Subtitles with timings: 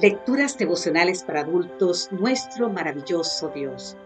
[0.00, 3.98] Lecturas devocionales para adultos, nuestro maravilloso Dios.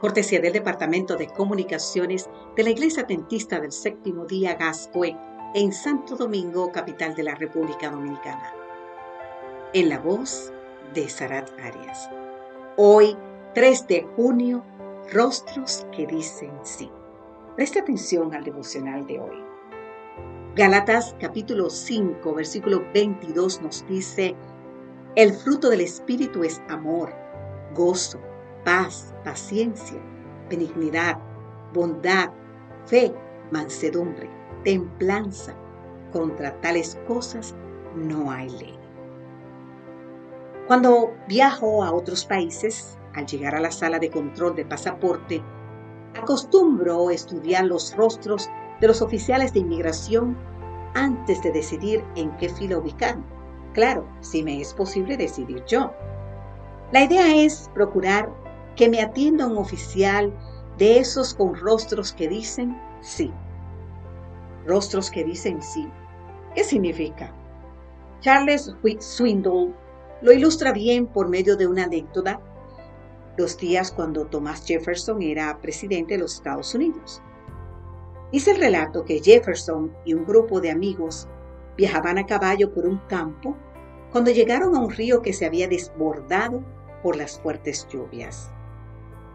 [0.00, 5.14] Cortesía del Departamento de Comunicaciones de la Iglesia Adventista del Séptimo Día Gascue
[5.54, 8.54] en Santo Domingo, capital de la República Dominicana.
[9.74, 10.54] En la voz
[10.94, 12.08] de Sarat Arias.
[12.78, 13.14] Hoy,
[13.52, 14.64] 3 de junio,
[15.12, 16.90] rostros que dicen sí.
[17.56, 19.44] Preste atención al devocional de hoy.
[20.56, 24.34] Galatas capítulo 5, versículo 22 nos dice,
[25.16, 27.12] el fruto del Espíritu es amor,
[27.74, 28.20] gozo,
[28.64, 29.98] paz, paciencia,
[30.48, 31.18] benignidad,
[31.72, 32.30] bondad,
[32.86, 33.14] fe,
[33.50, 34.30] mansedumbre,
[34.64, 35.54] templanza.
[36.12, 37.54] Contra tales cosas
[37.94, 38.78] no hay ley.
[40.66, 45.42] Cuando viajo a otros países, al llegar a la sala de control de pasaporte,
[46.16, 50.36] acostumbro estudiar los rostros de los oficiales de inmigración
[50.94, 53.39] antes de decidir en qué fila ubicarme.
[53.72, 55.92] Claro, si me es posible decidir yo.
[56.92, 58.28] La idea es procurar
[58.74, 60.32] que me atienda un oficial
[60.76, 63.32] de esos con rostros que dicen sí.
[64.66, 65.88] Rostros que dicen sí.
[66.54, 67.32] ¿Qué significa?
[68.20, 69.72] Charles Swindle
[70.20, 72.40] lo ilustra bien por medio de una anécdota
[73.36, 77.22] los días cuando Thomas Jefferson era presidente de los Estados Unidos.
[78.32, 81.28] Dice el relato que Jefferson y un grupo de amigos
[81.80, 83.56] Viajaban a caballo por un campo
[84.12, 86.62] cuando llegaron a un río que se había desbordado
[87.02, 88.50] por las fuertes lluvias.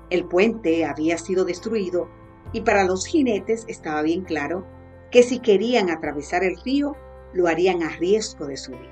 [0.10, 2.10] El puente había sido destruido
[2.52, 4.66] y para los jinetes estaba bien claro
[5.12, 6.96] que si querían atravesar el río
[7.34, 8.92] lo harían a riesgo de su vida.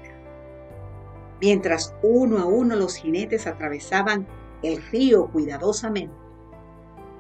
[1.41, 4.25] Mientras uno a uno los jinetes atravesaban
[4.61, 6.15] el río cuidadosamente,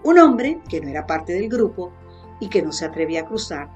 [0.03, 1.91] un hombre, que no era parte del grupo
[2.39, 3.69] y que no se atrevía a cruzar,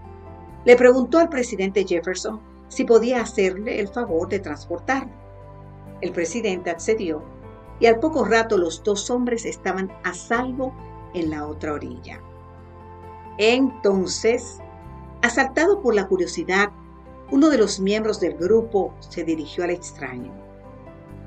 [0.66, 5.14] le preguntó al presidente Jefferson si podía hacerle el favor de transportarlo.
[6.02, 7.24] El presidente accedió
[7.80, 10.74] y al poco rato los dos hombres estaban a salvo
[11.14, 12.22] en la otra orilla.
[13.38, 14.60] Entonces,
[15.22, 16.70] asaltado por la curiosidad,
[17.32, 20.32] uno de los miembros del grupo se dirigió al extraño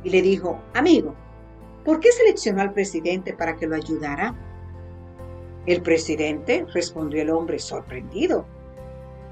[0.02, 1.14] y le dijo, amigo,
[1.84, 4.34] ¿por qué seleccionó al presidente para que lo ayudara?
[5.66, 8.46] El presidente, respondió el hombre sorprendido,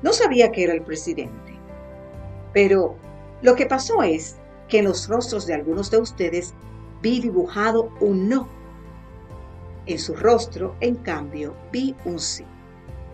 [0.03, 1.58] no sabía que era el presidente.
[2.59, 2.97] Pero
[3.41, 4.37] lo que pasó es
[4.67, 6.55] que en los rostros de algunos de ustedes
[7.01, 8.49] vi dibujado un no.
[9.87, 12.45] En su rostro, en cambio, vi un sí.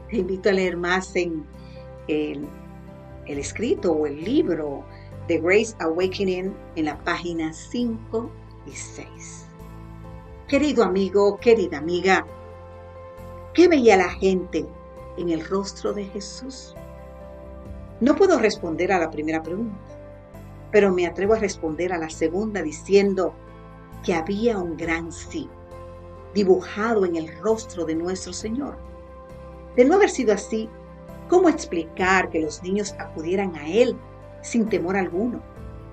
[0.09, 1.45] Te invito a leer más en
[2.09, 2.49] el,
[3.27, 4.83] escrito o el libro
[5.29, 8.31] de Grace Awakening en la página 5
[8.67, 9.45] y 6.
[10.49, 12.27] Querido amigo, querida amiga,
[13.53, 14.65] ¿qué veía la gente
[15.19, 16.75] en el rostro de Jesús?
[18.05, 19.79] No puedo responder a la primera pregunta,
[20.71, 23.33] pero me atrevo a responder a la segunda diciendo
[24.05, 25.49] que había un gran sí
[26.35, 28.77] dibujado en el rostro de nuestro Señor.
[29.75, 30.69] De no haber sido así,
[31.31, 33.97] ¿cómo explicar que los niños acudieran a Él
[34.43, 35.41] sin temor alguno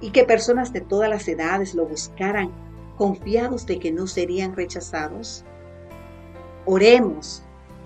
[0.02, 2.52] y que personas de todas las edades lo buscaran
[2.98, 5.46] confiados de que no serían rechazados?
[6.66, 7.42] Oremos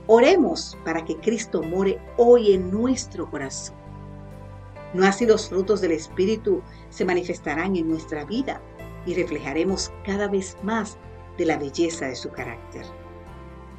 [0.07, 3.84] Oremos para que Cristo more hoy en nuestro corazón.
[4.95, 8.61] No así los frutos del Espíritu se manifestarán en nuestra vida
[9.05, 10.97] y reflejaremos cada vez más
[11.37, 12.85] de la belleza de su carácter.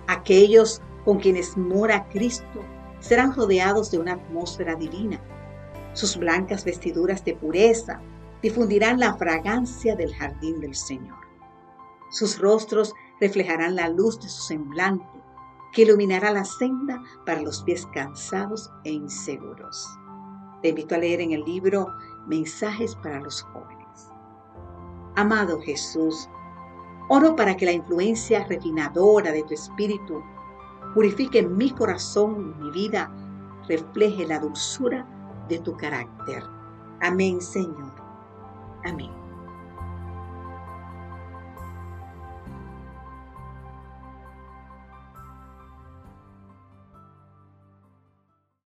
[0.08, 2.60] Aquellos con quienes mora Cristo
[3.00, 5.18] serán rodeados de una atmósfera divina.
[5.94, 8.02] Sus blancas vestiduras de pureza
[8.42, 11.16] difundirán la fragancia del jardín del Señor.
[12.10, 15.06] Sus rostros reflejarán la luz de su semblante
[15.72, 19.88] que iluminará la senda para los pies cansados e inseguros.
[20.66, 21.94] Te invito a leer en el libro
[22.26, 24.10] Mensajes para los jóvenes.
[25.14, 26.28] Amado Jesús,
[27.08, 30.24] oro para que la influencia refinadora de tu espíritu
[30.92, 33.12] purifique mi corazón y mi vida,
[33.68, 35.06] refleje la dulzura
[35.48, 36.42] de tu carácter.
[37.00, 37.92] Amén, Señor.
[38.84, 39.25] Amén.